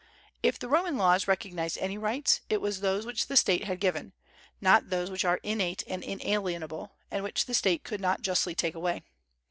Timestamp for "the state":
3.27-3.65, 7.45-7.83